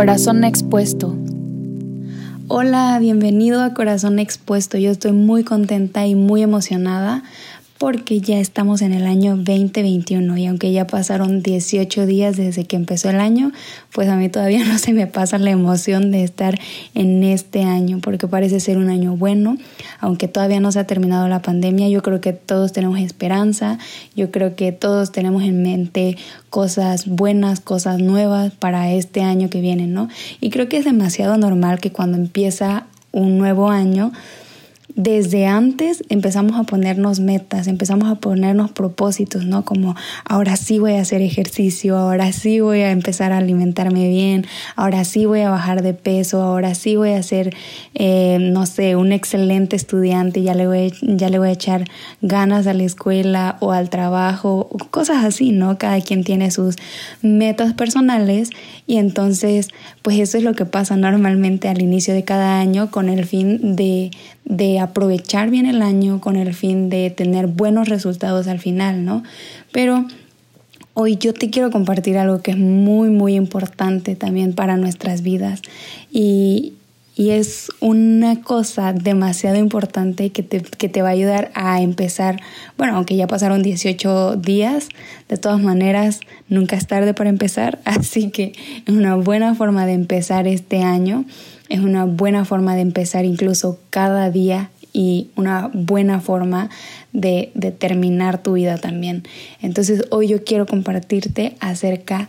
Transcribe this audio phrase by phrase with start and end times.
[0.00, 1.14] Corazón expuesto.
[2.48, 4.78] Hola, bienvenido a Corazón expuesto.
[4.78, 7.22] Yo estoy muy contenta y muy emocionada
[7.80, 12.76] porque ya estamos en el año 2021 y aunque ya pasaron 18 días desde que
[12.76, 13.52] empezó el año,
[13.94, 16.60] pues a mí todavía no se me pasa la emoción de estar
[16.92, 19.56] en este año porque parece ser un año bueno,
[19.98, 23.78] aunque todavía no se ha terminado la pandemia, yo creo que todos tenemos esperanza,
[24.14, 26.18] yo creo que todos tenemos en mente
[26.50, 30.10] cosas buenas, cosas nuevas para este año que viene, ¿no?
[30.42, 34.12] Y creo que es demasiado normal que cuando empieza un nuevo año,
[35.02, 39.64] desde antes empezamos a ponernos metas, empezamos a ponernos propósitos, ¿no?
[39.64, 44.44] Como ahora sí voy a hacer ejercicio, ahora sí voy a empezar a alimentarme bien,
[44.76, 47.56] ahora sí voy a bajar de peso, ahora sí voy a ser,
[47.94, 51.84] eh, no sé, un excelente estudiante, ya le, voy, ya le voy a echar
[52.20, 55.78] ganas a la escuela o al trabajo, cosas así, ¿no?
[55.78, 56.76] Cada quien tiene sus
[57.22, 58.50] metas personales
[58.86, 59.68] y entonces,
[60.02, 63.76] pues eso es lo que pasa normalmente al inicio de cada año con el fin
[63.76, 64.10] de
[64.50, 69.22] de aprovechar bien el año con el fin de tener buenos resultados al final, ¿no?
[69.72, 70.06] Pero
[70.94, 75.62] hoy yo te quiero compartir algo que es muy, muy importante también para nuestras vidas
[76.12, 76.74] y,
[77.16, 82.40] y es una cosa demasiado importante que te, que te va a ayudar a empezar,
[82.76, 84.88] bueno, aunque ya pasaron 18 días,
[85.28, 88.52] de todas maneras, nunca es tarde para empezar, así que
[88.86, 91.24] es una buena forma de empezar este año
[91.70, 96.70] es una buena forma de empezar incluso cada día y una buena forma
[97.12, 99.24] de, de, terminar tu vida también.
[99.60, 102.28] Entonces hoy yo quiero compartirte acerca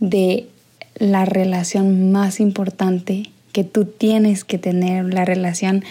[0.00, 0.48] de
[0.96, 5.84] la relación más importante que tú tienes que tener, la relación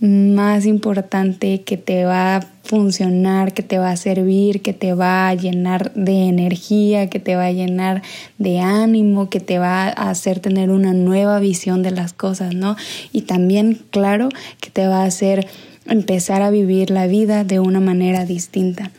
[0.00, 5.28] más importante que te va a funcionar, que te va a servir, que te va
[5.28, 8.02] a llenar de energía, que te va a llenar
[8.38, 12.76] de ánimo, que te va a hacer tener una nueva visión de las cosas, ¿no?
[13.12, 14.28] Y también, claro,
[14.60, 15.46] que te va a hacer
[15.86, 18.90] empezar a vivir la vida de una manera distinta.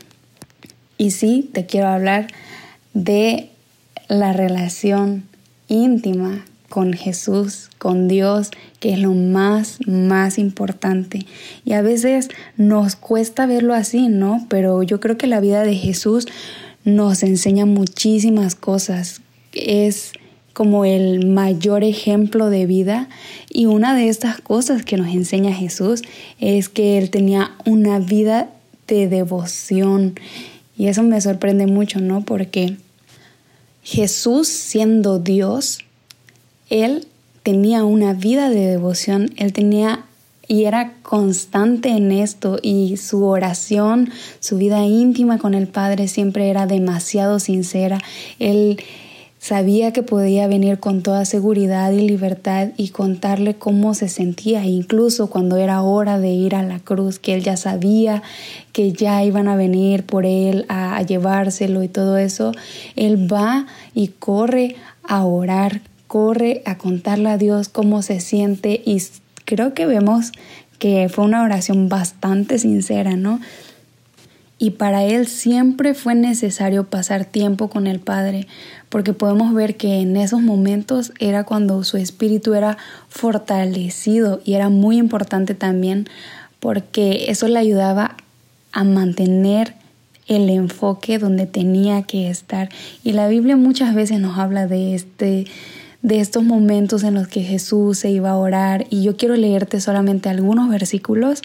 [0.97, 2.27] Y sí, te quiero hablar
[2.93, 3.49] de
[4.07, 5.25] la relación
[5.67, 11.25] íntima con Jesús, con Dios, que es lo más, más importante.
[11.66, 14.45] Y a veces nos cuesta verlo así, ¿no?
[14.50, 16.28] Pero yo creo que la vida de Jesús
[16.83, 19.22] nos enseña muchísimas cosas.
[19.53, 20.11] Es
[20.53, 23.09] como el mayor ejemplo de vida
[23.49, 26.01] y una de estas cosas que nos enseña Jesús
[26.39, 28.49] es que él tenía una vida
[28.88, 30.16] de devoción
[30.78, 32.22] y eso me sorprende mucho, ¿no?
[32.22, 32.78] Porque
[33.84, 35.79] Jesús siendo Dios,
[36.69, 37.07] él
[37.44, 40.03] tenía una vida de devoción, él tenía
[40.47, 46.50] y era constante en esto y su oración, su vida íntima con el Padre siempre
[46.50, 48.00] era demasiado sincera.
[48.39, 48.81] Él
[49.39, 55.29] sabía que podía venir con toda seguridad y libertad y contarle cómo se sentía, incluso
[55.29, 58.23] cuando era hora de ir a la cruz, que él ya sabía
[58.72, 62.53] que ya iban a venir por él a, a llevárselo y todo eso,
[62.95, 69.01] él va y corre a orar corre a contarle a Dios cómo se siente y
[69.45, 70.31] creo que vemos
[70.79, 73.40] que fue una oración bastante sincera, ¿no?
[74.59, 78.47] Y para él siempre fue necesario pasar tiempo con el Padre,
[78.90, 84.69] porque podemos ver que en esos momentos era cuando su espíritu era fortalecido y era
[84.69, 86.07] muy importante también
[86.59, 88.17] porque eso le ayudaba
[88.72, 89.75] a mantener
[90.28, 92.69] el enfoque donde tenía que estar.
[93.03, 95.46] Y la Biblia muchas veces nos habla de este
[96.02, 99.81] de estos momentos en los que Jesús se iba a orar y yo quiero leerte
[99.81, 101.41] solamente algunos versículos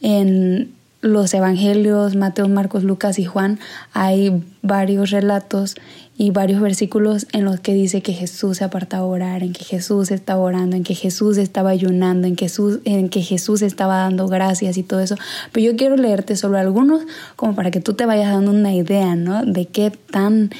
[0.00, 3.58] en los evangelios Mateo, Marcos, Lucas y Juan
[3.92, 5.74] hay varios relatos
[6.16, 9.64] y varios versículos en los que dice que Jesús se apartaba a orar, en que
[9.64, 13.96] Jesús estaba orando, en que Jesús estaba ayunando, en que Jesús, en que Jesús estaba
[13.96, 15.16] dando gracias y todo eso.
[15.50, 17.02] Pero yo quiero leerte solo algunos
[17.34, 19.44] como para que tú te vayas dando una idea, ¿no?
[19.44, 20.50] De qué tan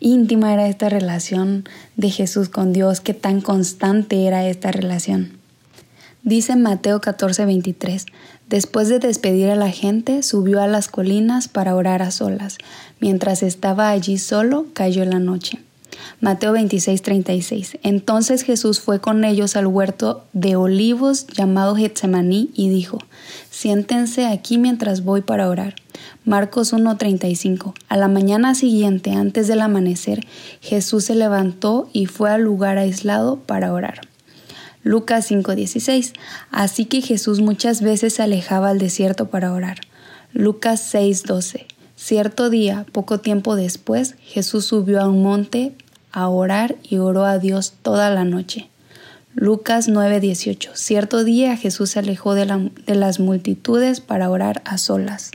[0.00, 5.38] íntima era esta relación de Jesús con Dios, qué tan constante era esta relación.
[6.22, 8.06] Dice Mateo 14:23,
[8.48, 12.58] después de despedir a la gente, subió a las colinas para orar a solas.
[13.00, 15.60] Mientras estaba allí solo, cayó la noche.
[16.20, 17.78] Mateo 26:36.
[17.82, 22.98] Entonces Jesús fue con ellos al huerto de olivos llamado Getsemaní y dijo,
[23.50, 25.74] siéntense aquí mientras voy para orar.
[26.24, 27.74] Marcos 1:35.
[27.88, 30.26] A la mañana siguiente, antes del amanecer,
[30.60, 34.00] Jesús se levantó y fue al lugar aislado para orar.
[34.82, 36.12] Lucas 5:16.
[36.50, 39.80] Así que Jesús muchas veces se alejaba al desierto para orar.
[40.32, 41.66] Lucas 6:12.
[41.96, 45.76] Cierto día, poco tiempo después, Jesús subió a un monte
[46.12, 48.68] a orar y oró a Dios toda la noche.
[49.34, 50.70] Lucas 9:18.
[50.74, 55.30] Cierto día Jesús se alejó de, de, las multitudes para orar a solas.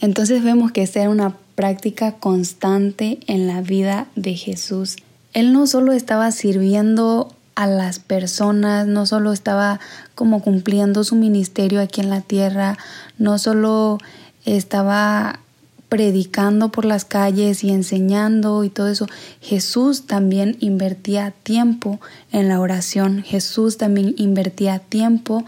[0.00, 4.96] Entonces vemos que esta era una práctica constante en la vida de Jesús.
[5.32, 9.80] Él no solo estaba sirviendo a las personas, no solo estaba
[10.14, 12.76] como cumpliendo su ministerio aquí en la tierra,
[13.18, 13.98] no solo
[14.44, 15.40] estaba
[15.88, 19.06] predicando por las calles y enseñando y todo eso,
[19.40, 22.00] Jesús también invertía tiempo
[22.32, 25.44] en la oración, Jesús también invertía tiempo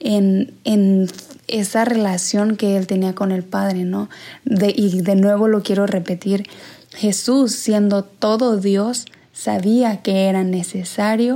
[0.00, 1.08] en, en
[1.46, 4.08] esa relación que él tenía con el Padre, ¿no?
[4.44, 6.48] Y de nuevo lo quiero repetir,
[6.94, 11.34] Jesús siendo todo Dios, sabía que era necesario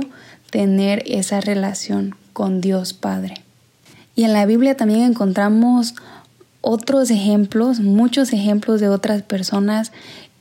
[0.49, 3.35] tener esa relación con Dios Padre.
[4.15, 5.93] Y en la Biblia también encontramos
[6.61, 9.91] otros ejemplos, muchos ejemplos de otras personas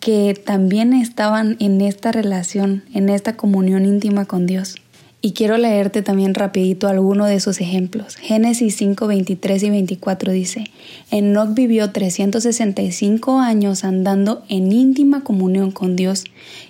[0.01, 4.77] que también estaban en esta relación, en esta comunión íntima con Dios.
[5.23, 8.15] Y quiero leerte también rapidito alguno de esos ejemplos.
[8.17, 10.71] Génesis 5, 23 y 24 dice,
[11.11, 16.25] Enoch vivió 365 años andando en íntima comunión con Dios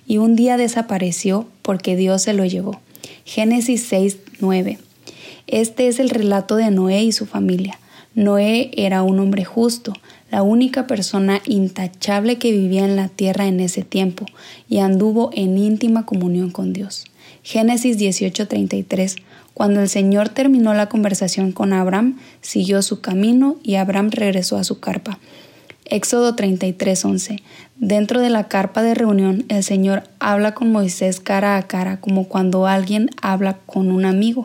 [0.06, 2.80] y un día desapareció porque Dios se lo llevó.
[3.24, 4.78] Génesis 6, 9.
[5.48, 7.78] Este es el relato de Noé y su familia.
[8.16, 9.92] Noé era un hombre justo,
[10.30, 14.24] la única persona intachable que vivía en la tierra en ese tiempo,
[14.70, 17.04] y anduvo en íntima comunión con Dios.
[17.42, 19.16] Génesis 18:33
[19.52, 24.64] Cuando el Señor terminó la conversación con Abraham, siguió su camino y Abraham regresó a
[24.64, 25.18] su carpa.
[25.88, 27.42] Éxodo 33:11
[27.76, 32.26] Dentro de la carpa de reunión, el Señor habla con Moisés cara a cara, como
[32.26, 34.44] cuando alguien habla con un amigo.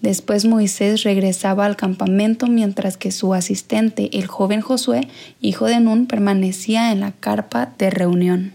[0.00, 5.08] Después Moisés regresaba al campamento mientras que su asistente, el joven Josué,
[5.40, 8.52] hijo de Nun, permanecía en la carpa de reunión.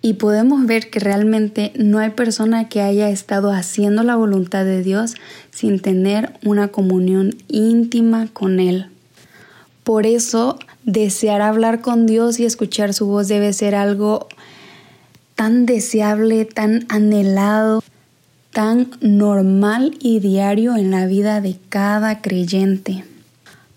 [0.00, 4.82] Y podemos ver que realmente no hay persona que haya estado haciendo la voluntad de
[4.82, 5.14] Dios
[5.50, 8.86] sin tener una comunión íntima con Él.
[9.82, 10.58] Por eso,
[10.88, 14.26] desear hablar con Dios y escuchar su voz debe ser algo
[15.34, 17.84] tan deseable, tan anhelado,
[18.52, 23.04] tan normal y diario en la vida de cada creyente.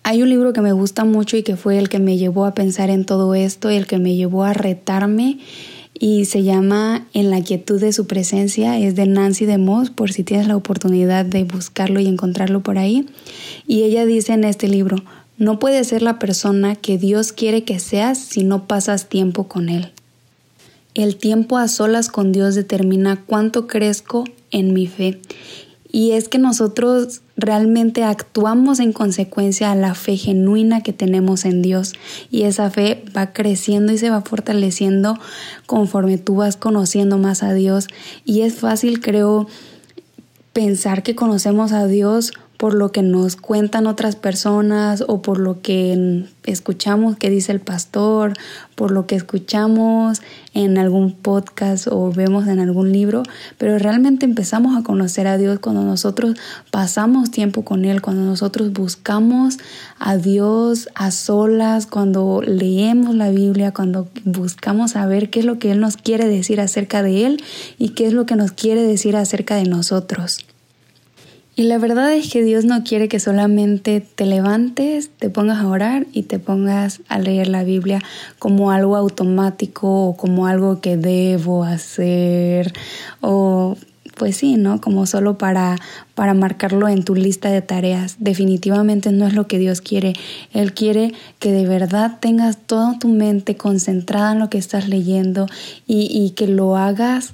[0.03, 2.53] Hay un libro que me gusta mucho y que fue el que me llevó a
[2.53, 5.39] pensar en todo esto el que me llevó a retarme
[5.93, 10.23] y se llama En la quietud de su presencia, es de Nancy DeMoss, por si
[10.23, 13.05] tienes la oportunidad de buscarlo y encontrarlo por ahí.
[13.67, 15.03] Y ella dice en este libro,
[15.41, 19.69] no puedes ser la persona que Dios quiere que seas si no pasas tiempo con
[19.69, 19.91] Él.
[20.93, 25.19] El tiempo a solas con Dios determina cuánto crezco en mi fe
[25.91, 31.63] y es que nosotros realmente actuamos en consecuencia a la fe genuina que tenemos en
[31.63, 31.93] Dios.
[32.29, 35.17] Y esa fe va creciendo y se va fortaleciendo
[35.65, 37.87] conforme tú vas conociendo más a Dios.
[38.25, 39.47] Y es fácil, creo,
[40.53, 45.61] pensar que conocemos a Dios por lo que nos cuentan otras personas o por lo
[45.63, 48.33] que escuchamos que dice el pastor,
[48.75, 50.21] por lo que escuchamos
[50.53, 53.23] en algún podcast o vemos en algún libro,
[53.57, 56.37] pero realmente empezamos a conocer a Dios cuando nosotros
[56.69, 59.57] pasamos tiempo con Él, cuando nosotros buscamos
[59.97, 65.71] a Dios a solas, cuando leemos la Biblia, cuando buscamos saber qué es lo que
[65.71, 67.43] Él nos quiere decir acerca de Él
[67.79, 70.45] y qué es lo que nos quiere decir acerca de nosotros.
[71.53, 75.67] Y la verdad es que Dios no quiere que solamente te levantes, te pongas a
[75.67, 78.01] orar y te pongas a leer la Biblia
[78.39, 82.71] como algo automático o como algo que debo hacer
[83.19, 83.75] o
[84.17, 84.79] pues sí, ¿no?
[84.79, 85.77] Como solo para,
[86.15, 88.17] para marcarlo en tu lista de tareas.
[88.19, 90.13] Definitivamente no es lo que Dios quiere.
[90.53, 95.47] Él quiere que de verdad tengas toda tu mente concentrada en lo que estás leyendo
[95.87, 97.31] y, y que lo hagas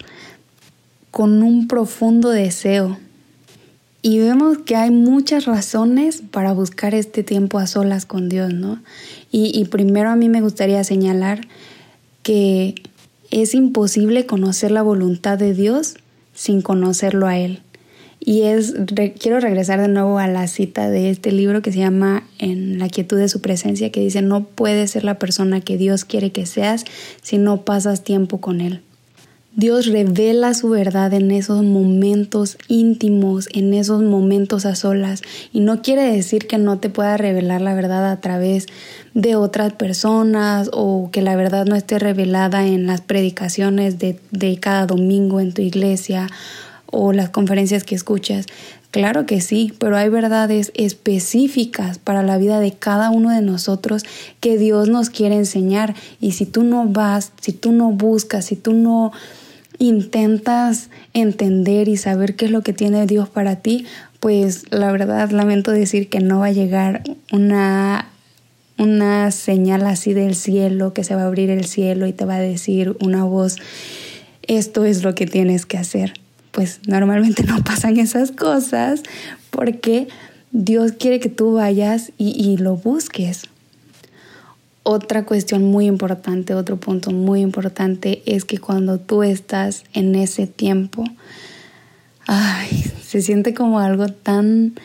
[1.11, 2.97] con un profundo deseo
[4.07, 8.81] y vemos que hay muchas razones para buscar este tiempo a solas con Dios, ¿no?
[9.33, 11.41] Y, primero a mí me gustaría señalar
[12.23, 12.75] que
[13.31, 15.95] es imposible conocer la voluntad de Dios
[16.33, 17.59] sin conocerlo a Él.
[18.21, 18.75] Y es,
[19.19, 22.87] quiero regresar de nuevo a la cita de este libro que se llama En la
[22.87, 26.45] quietud de su presencia, que dice, no puedes ser la persona que Dios quiere que
[26.45, 26.85] seas
[27.21, 28.83] si no pasas tiempo con Él.
[29.57, 35.23] Dios revela su verdad en esos momentos íntimos, en esos momentos a solas.
[35.51, 38.67] Y no quiere decir que no te pueda revelar la verdad a través
[39.15, 44.59] de otras personas o que la verdad no esté revelada en las predicaciones de, de
[44.59, 46.27] cada domingo en tu iglesia
[46.85, 48.45] o las conferencias que escuchas.
[48.91, 54.03] Claro que sí, pero hay verdades específicas para la vida de cada uno de nosotros
[54.39, 55.95] que Dios nos quiere enseñar.
[56.21, 59.13] Y si tú no vas, si tú no buscas, si tú no
[59.79, 63.85] intentas entender y saber qué es lo que tiene Dios para ti,
[64.19, 68.09] pues la verdad lamento decir que no va a llegar una
[68.77, 72.35] una señal así del cielo, que se va a abrir el cielo y te va
[72.35, 73.57] a decir una voz,
[74.43, 76.13] esto es lo que tienes que hacer.
[76.51, 79.03] Pues normalmente no pasan esas cosas
[79.49, 80.07] porque
[80.51, 83.43] Dios quiere que tú vayas y, y lo busques.
[84.89, 90.47] Otra cuestión muy importante, otro punto muy importante es que cuando tú estás en ese
[90.47, 91.03] tiempo,
[92.25, 94.75] ay, se siente como algo tan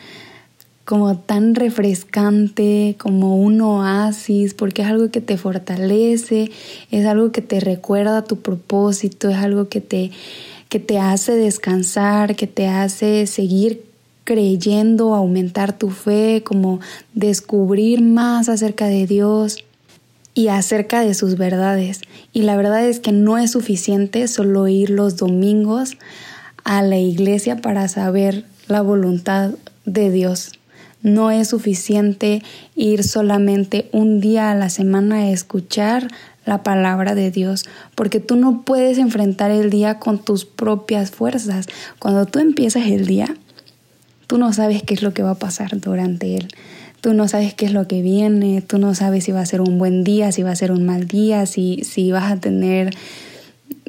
[0.83, 6.51] como tan refrescante, como un oasis, porque es algo que te fortalece,
[6.91, 10.11] es algo que te recuerda tu propósito, es algo que te,
[10.67, 13.85] que te hace descansar, que te hace seguir
[14.25, 16.81] creyendo, aumentar tu fe, como
[17.13, 19.63] descubrir más acerca de Dios
[20.33, 22.01] y acerca de sus verdades.
[22.31, 25.97] Y la verdad es que no es suficiente solo ir los domingos
[26.63, 29.51] a la iglesia para saber la voluntad
[29.85, 30.53] de Dios.
[31.01, 32.41] No es suficiente
[32.75, 36.07] ir solamente un día a la semana a escuchar
[36.45, 41.67] la palabra de Dios, porque tú no puedes enfrentar el día con tus propias fuerzas.
[41.99, 43.35] Cuando tú empiezas el día,
[44.27, 46.47] tú no sabes qué es lo que va a pasar durante él.
[47.03, 49.59] Tú no sabes qué es lo que viene, tú no sabes si va a ser
[49.59, 52.95] un buen día, si va a ser un mal día, si, si vas a tener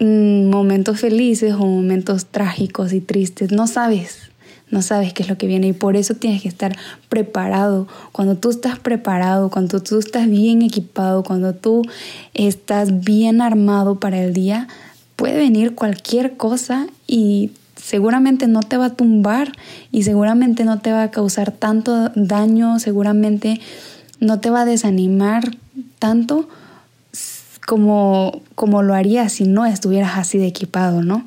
[0.00, 3.52] mm, momentos felices o momentos trágicos y tristes.
[3.52, 4.18] No sabes,
[4.68, 6.76] no sabes qué es lo que viene y por eso tienes que estar
[7.08, 7.86] preparado.
[8.10, 11.82] Cuando tú estás preparado, cuando tú estás bien equipado, cuando tú
[12.34, 14.66] estás bien armado para el día,
[15.14, 17.52] puede venir cualquier cosa y
[17.84, 19.52] seguramente no te va a tumbar
[19.92, 23.60] y seguramente no te va a causar tanto daño, seguramente
[24.20, 25.58] no te va a desanimar
[25.98, 26.48] tanto
[27.66, 31.26] como, como lo haría si no estuvieras así de equipado, ¿no?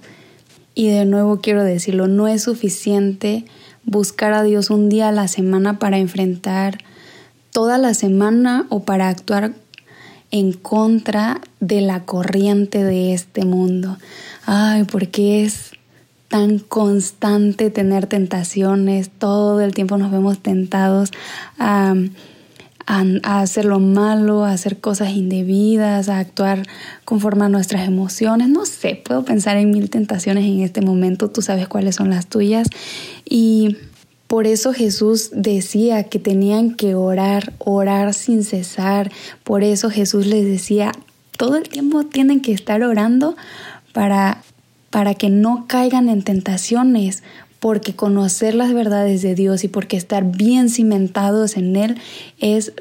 [0.74, 3.46] Y de nuevo quiero decirlo, no es suficiente
[3.86, 6.80] buscar a Dios un día a la semana para enfrentar
[7.52, 9.54] toda la semana o para actuar
[10.32, 13.98] en contra de la corriente de este mundo.
[14.46, 15.77] Ay, porque es
[16.28, 21.12] tan constante tener tentaciones, todo el tiempo nos vemos tentados
[21.58, 21.96] a
[22.88, 26.64] a, hacer lo malo, a hacer cosas indebidas, a actuar
[27.04, 28.48] conforme a nuestras emociones.
[28.48, 32.28] No sé, puedo pensar en mil tentaciones en este momento, tú sabes cuáles son las
[32.28, 32.68] tuyas.
[33.26, 33.76] Y
[34.28, 39.12] por eso Jesús decía que tenían que orar, orar sin cesar.
[39.44, 40.94] Por eso Jesús les decía,
[41.38, 43.36] todo el tiempo tienen que estar orando
[43.92, 44.44] para
[44.90, 47.24] para que no caigan en tentaciones,
[47.60, 51.98] porque conocer las verdades de Dios y porque estar bien cimentados en Él
[52.40, 52.74] es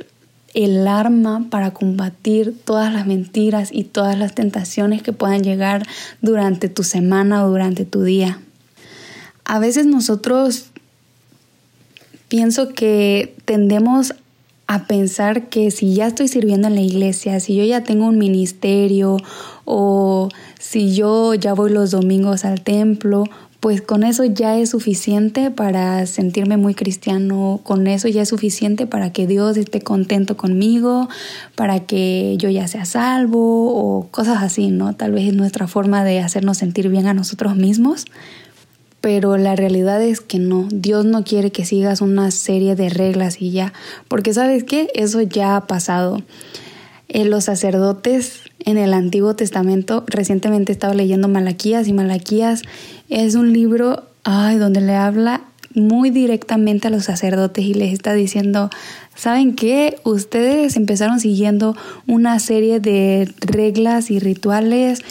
[0.54, 5.86] el arma para combatir todas las mentiras y todas las tentaciones que puedan llegar
[6.22, 8.40] durante tu semana o durante tu día.
[9.44, 10.66] A veces nosotros
[12.28, 14.14] pienso que tendemos
[14.66, 18.18] a pensar que si ya estoy sirviendo en la iglesia, si yo ya tengo un
[18.18, 19.16] ministerio
[19.64, 23.25] o si yo ya voy los domingos al templo
[23.66, 28.87] pues con eso ya es suficiente para sentirme muy cristiano, con eso ya es suficiente
[28.87, 31.08] para que Dios esté contento conmigo,
[31.56, 34.94] para que yo ya sea salvo o cosas así, ¿no?
[34.94, 38.04] Tal vez es nuestra forma de hacernos sentir bien a nosotros mismos,
[39.00, 43.40] pero la realidad es que no, Dios no quiere que sigas una serie de reglas
[43.40, 43.72] y ya,
[44.08, 46.22] porque sabes qué, eso ya ha pasado.
[47.08, 52.62] Eh, los sacerdotes en el Antiguo Testamento, recientemente estaba leyendo Malaquías y Malaquías
[53.08, 58.12] es un libro ay, donde le habla muy directamente a los sacerdotes y les está
[58.12, 58.70] diciendo,
[59.14, 59.98] ¿saben qué?
[60.04, 61.76] Ustedes empezaron siguiendo
[62.06, 65.02] una serie de reglas y rituales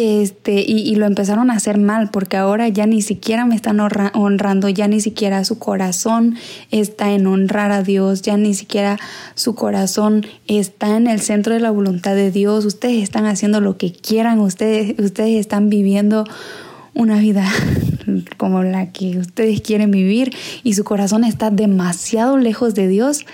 [0.00, 4.68] este, y, lo empezaron a hacer mal porque ahora ya ni siquiera me están honrando,
[4.68, 6.36] ya ni siquiera su corazón
[6.70, 8.96] está en honrar a Dios, ya ni siquiera
[9.34, 13.76] su corazón está en el centro de la voluntad de Dios, ustedes están haciendo lo
[13.76, 16.24] que quieran, ustedes, ustedes están viviendo
[16.94, 17.50] una vida
[18.36, 23.26] como la que ustedes quieren vivir y su corazón está demasiado lejos de Dios,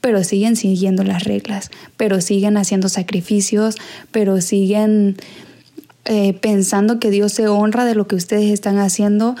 [0.00, 3.74] pero siguen siguiendo las reglas, pero siguen haciendo sacrificios,
[4.12, 5.16] pero siguen
[6.04, 9.36] eh, pensando que Dios se honra de lo que ustedes están haciendo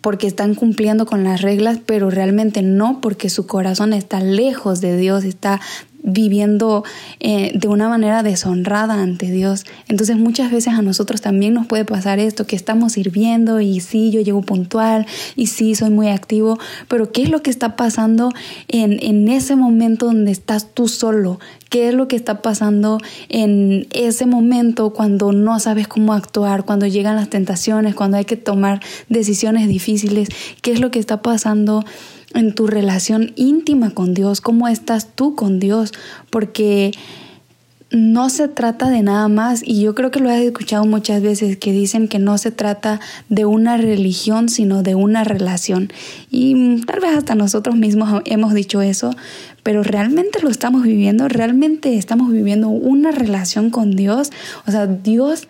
[0.00, 4.96] porque están cumpliendo con las reglas, pero realmente no porque su corazón está lejos de
[4.96, 5.60] Dios, está
[6.02, 6.84] viviendo
[7.20, 9.64] eh, de una manera deshonrada ante Dios.
[9.88, 14.10] Entonces muchas veces a nosotros también nos puede pasar esto, que estamos sirviendo y sí,
[14.10, 15.06] yo llego puntual
[15.36, 16.58] y sí, soy muy activo,
[16.88, 18.30] pero ¿qué es lo que está pasando
[18.68, 21.40] en, en ese momento donde estás tú solo?
[21.68, 22.98] ¿Qué es lo que está pasando
[23.28, 28.36] en ese momento cuando no sabes cómo actuar, cuando llegan las tentaciones, cuando hay que
[28.36, 30.28] tomar decisiones difíciles?
[30.62, 31.84] ¿Qué es lo que está pasando?
[32.34, 35.92] en tu relación íntima con Dios, cómo estás tú con Dios,
[36.28, 36.92] porque
[37.90, 41.56] no se trata de nada más, y yo creo que lo he escuchado muchas veces,
[41.56, 45.90] que dicen que no se trata de una religión, sino de una relación.
[46.30, 49.14] Y tal vez hasta nosotros mismos hemos dicho eso,
[49.62, 54.32] pero realmente lo estamos viviendo, realmente estamos viviendo una relación con Dios.
[54.66, 55.48] O sea, Dios,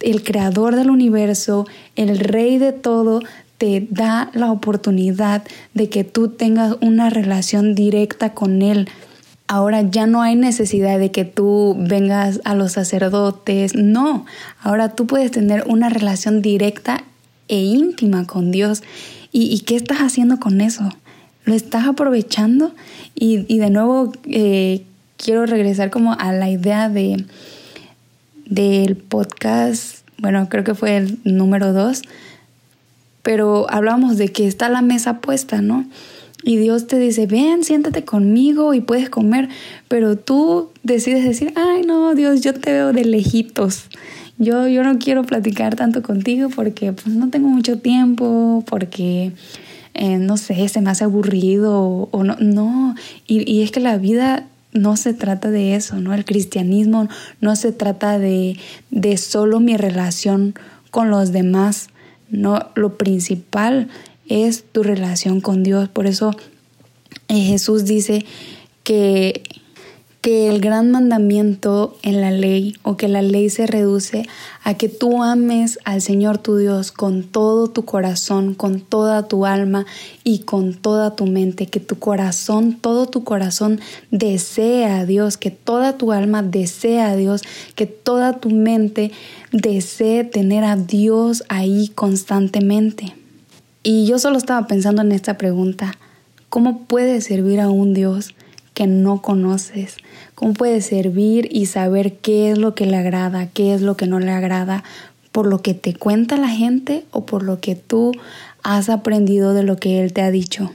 [0.00, 3.22] el creador del universo, el rey de todo,
[3.58, 8.88] te da la oportunidad de que tú tengas una relación directa con Él.
[9.48, 14.26] Ahora ya no hay necesidad de que tú vengas a los sacerdotes, no,
[14.60, 17.04] ahora tú puedes tener una relación directa
[17.48, 18.82] e íntima con Dios.
[19.32, 20.88] ¿Y, qué estás haciendo con eso?
[21.44, 22.74] ¿Lo estás aprovechando?
[23.14, 24.84] Y, de nuevo eh,
[25.18, 27.24] quiero regresar como a la idea de
[28.46, 32.02] del podcast, bueno, creo que fue el número dos,
[33.22, 35.84] pero hablamos de que está la mesa puesta, ¿no?
[36.46, 39.48] Y Dios te dice, ven, siéntate conmigo y puedes comer,
[39.88, 43.86] pero tú decides decir, ay no, Dios, yo te veo de lejitos.
[44.38, 49.32] Yo, yo no quiero platicar tanto contigo porque pues, no tengo mucho tiempo, porque,
[49.94, 52.36] eh, no sé, se me hace aburrido o no.
[52.38, 52.94] no.
[53.26, 56.14] Y, y es que la vida no se trata de eso, ¿no?
[56.14, 57.08] El cristianismo
[57.40, 58.56] no se trata de,
[58.92, 60.54] de solo mi relación
[60.92, 61.88] con los demás,
[62.30, 63.88] no, lo principal
[64.28, 65.88] es tu relación con Dios.
[65.88, 66.34] Por eso
[67.28, 68.24] eh, Jesús dice
[68.82, 69.42] que,
[70.20, 74.26] que el gran mandamiento en la ley o que la ley se reduce
[74.62, 79.46] a que tú ames al Señor tu Dios con todo tu corazón, con toda tu
[79.46, 79.86] alma
[80.24, 83.80] y con toda tu mente, que tu corazón, todo tu corazón
[84.10, 87.42] desea a Dios, que toda tu alma desea a Dios,
[87.74, 89.12] que toda tu mente
[89.52, 93.14] desee tener a Dios ahí constantemente.
[93.88, 95.94] Y yo solo estaba pensando en esta pregunta,
[96.48, 98.34] ¿cómo puedes servir a un Dios
[98.74, 99.98] que no conoces?
[100.34, 104.08] ¿Cómo puedes servir y saber qué es lo que le agrada, qué es lo que
[104.08, 104.82] no le agrada?
[105.30, 108.10] ¿Por lo que te cuenta la gente o por lo que tú
[108.64, 110.72] has aprendido de lo que Él te ha dicho?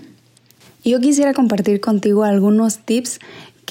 [0.85, 3.19] Yo quisiera compartir contigo algunos tips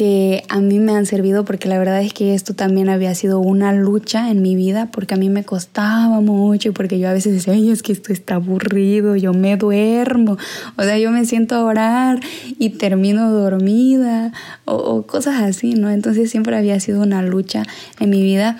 [0.00, 3.38] que a mí me han servido porque la verdad es que esto también había sido
[3.38, 7.12] una lucha en mi vida porque a mí me costaba mucho y porque yo a
[7.12, 10.38] veces decía, ay, es que esto está aburrido, yo me duermo,
[10.78, 12.18] o sea, yo me siento a orar
[12.58, 14.32] y termino dormida
[14.64, 15.90] o, o cosas así, ¿no?
[15.90, 17.64] Entonces siempre había sido una lucha
[17.98, 18.56] en mi vida,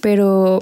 [0.00, 0.60] pero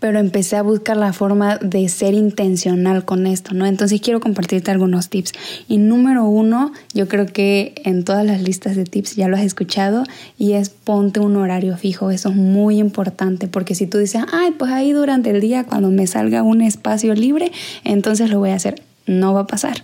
[0.00, 3.66] pero empecé a buscar la forma de ser intencional con esto, ¿no?
[3.66, 5.32] Entonces quiero compartirte algunos tips.
[5.68, 9.42] Y número uno, yo creo que en todas las listas de tips ya lo has
[9.42, 10.04] escuchado
[10.38, 12.10] y es ponte un horario fijo.
[12.10, 15.90] Eso es muy importante porque si tú dices, ay, pues ahí durante el día cuando
[15.90, 17.52] me salga un espacio libre,
[17.84, 18.82] entonces lo voy a hacer.
[19.06, 19.82] No va a pasar.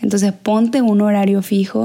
[0.00, 1.84] Entonces ponte un horario fijo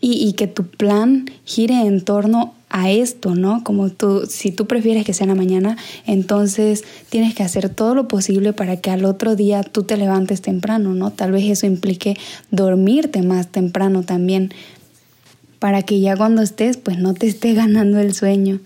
[0.00, 3.64] y, y que tu plan gire en torno a esto, ¿no?
[3.64, 5.76] Como tú, si tú prefieres que sea en la mañana,
[6.06, 10.42] entonces tienes que hacer todo lo posible para que al otro día tú te levantes
[10.42, 11.10] temprano, ¿no?
[11.10, 12.16] Tal vez eso implique
[12.50, 14.52] dormirte más temprano también,
[15.58, 18.60] para que ya cuando estés, pues no te esté ganando el sueño.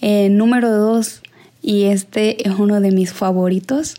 [0.00, 1.20] Eh, número dos,
[1.60, 3.96] y este es uno de mis favoritos,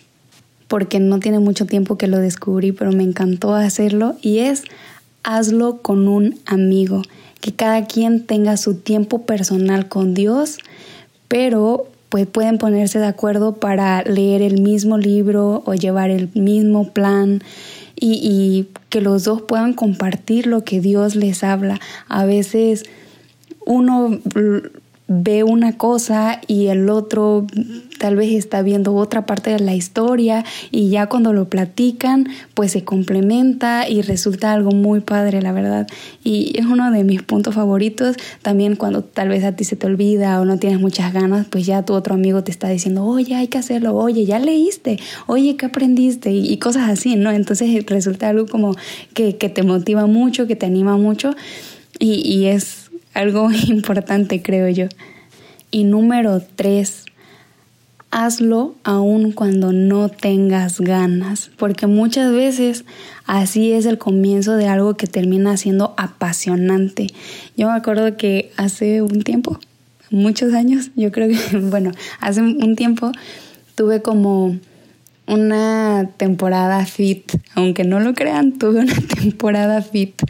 [0.68, 4.64] porque no tiene mucho tiempo que lo descubrí, pero me encantó hacerlo, y es
[5.26, 7.02] hazlo con un amigo
[7.42, 10.60] que cada quien tenga su tiempo personal con Dios,
[11.28, 16.94] pero pues pueden ponerse de acuerdo para leer el mismo libro o llevar el mismo
[16.94, 17.42] plan
[17.96, 21.82] y, y que los dos puedan compartir lo que Dios les habla.
[22.08, 22.86] A veces
[23.66, 24.20] uno
[25.08, 27.46] ve una cosa y el otro
[27.98, 32.72] tal vez está viendo otra parte de la historia y ya cuando lo platican pues
[32.72, 35.88] se complementa y resulta algo muy padre la verdad.
[36.24, 38.16] Y es uno de mis puntos favoritos.
[38.42, 41.66] También cuando tal vez a ti se te olvida o no tienes muchas ganas pues
[41.66, 43.96] ya tu otro amigo te está diciendo oye hay que hacerlo.
[43.96, 45.00] Oye ya leíste.
[45.28, 48.76] Oye qué aprendiste y, cosas así no entonces resulta algo como
[49.14, 51.36] que, que te motiva mucho que te anima mucho.
[52.00, 54.88] Y, y es algo importante, creo yo.
[55.72, 57.05] Y número tres,
[58.16, 62.86] hazlo aun cuando no tengas ganas, porque muchas veces
[63.26, 67.08] así es el comienzo de algo que termina siendo apasionante.
[67.58, 69.60] Yo me acuerdo que hace un tiempo,
[70.12, 73.12] muchos años, yo creo que, bueno, hace un tiempo
[73.76, 74.58] tuve como
[75.28, 80.22] una temporada fit, aunque no lo crean, tuve una temporada fit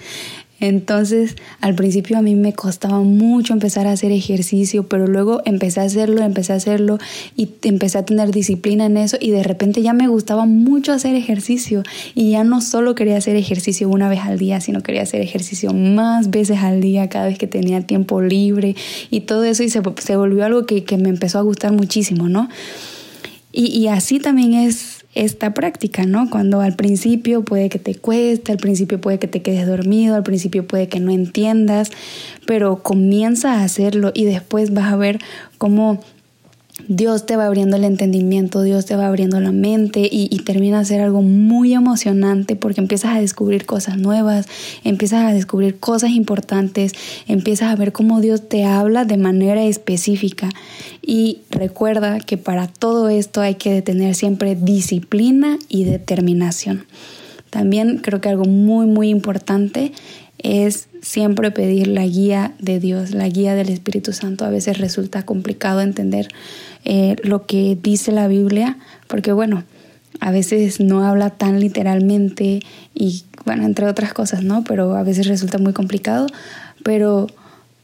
[0.59, 5.81] entonces, al principio a mí me costaba mucho empezar a hacer ejercicio, pero luego empecé
[5.81, 6.97] a hacerlo, empecé a hacerlo
[7.35, 11.15] y empecé a tener disciplina en eso y de repente ya me gustaba mucho hacer
[11.15, 15.21] ejercicio y ya no solo quería hacer ejercicio una vez al día, sino quería hacer
[15.21, 18.75] ejercicio más veces al día cada vez que tenía tiempo libre
[19.11, 22.47] y todo eso y se, volvió algo que, me empezó a gustar muchísimo, ¿no?
[23.57, 26.29] y así también es esta práctica, ¿no?
[26.29, 30.23] Cuando al principio puede que te cueste, al principio puede que te quedes dormido, al
[30.23, 31.89] principio puede que no entiendas,
[32.45, 35.19] pero comienza a hacerlo y después vas a ver
[35.57, 36.01] cómo
[36.87, 40.85] Dios te va abriendo el entendimiento, Dios te va abriendo la mente y, termina a
[40.85, 44.47] ser algo muy emocionante porque empiezas a descubrir cosas nuevas,
[44.83, 46.91] empiezas a descubrir cosas importantes,
[47.27, 50.49] empiezas a ver cómo Dios te habla de manera específica.
[51.01, 56.85] Y recuerda que para todo esto hay que tener siempre disciplina y determinación.
[57.49, 59.93] También creo que algo muy, muy importante
[60.39, 64.45] es siempre pedir la guía de Dios, la guía del Espíritu Santo.
[64.45, 66.27] A veces resulta complicado entender
[66.85, 69.63] eh, lo que dice la Biblia, porque bueno,
[70.19, 72.61] a veces no habla tan literalmente
[72.93, 74.63] y bueno, entre otras cosas, ¿no?
[74.63, 76.27] Pero a veces resulta muy complicado,
[76.83, 77.27] pero,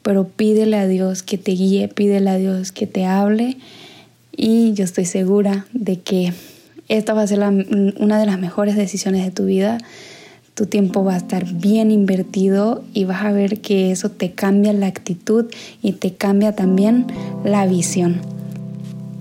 [0.01, 3.57] pero pídele a Dios que te guíe, pídele a Dios que te hable
[4.35, 6.33] y yo estoy segura de que
[6.87, 9.77] esta va a ser una de las mejores decisiones de tu vida
[10.53, 14.73] tu tiempo va a estar bien invertido y vas a ver que eso te cambia
[14.73, 15.45] la actitud
[15.81, 17.07] y te cambia también
[17.43, 18.40] la visión.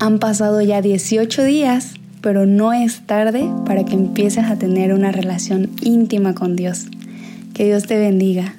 [0.01, 5.13] Han pasado ya 18 días, pero no es tarde para que empieces a tener una
[5.13, 6.87] relación íntima con Dios.
[7.53, 8.55] Que Dios te bendiga.